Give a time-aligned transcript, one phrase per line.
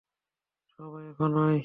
[0.79, 1.57] সবাই, এখনই!